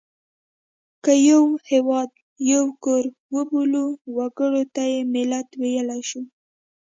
که 1.03 1.13
یو 1.29 1.43
هېواد 1.69 2.09
یو 2.51 2.65
کور 2.83 3.03
وبولو 3.35 3.85
وګړو 4.17 4.63
ته 4.73 4.83
یې 4.93 5.01
ملت 5.15 5.47
ویلای 5.61 6.01
شو. 6.09 6.21